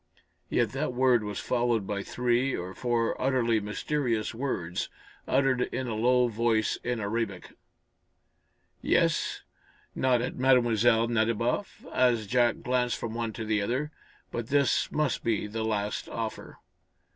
[0.49, 4.89] Yet that word was followed by three or four utterly mysterious words,
[5.27, 7.51] uttered in a low voice in Arabic.
[8.81, 9.43] "Yes,"
[9.93, 11.07] nodded Mlle.
[11.07, 13.91] Nadiboff, as Jack glanced from one to the other,
[14.31, 16.57] "but this must be the last offer."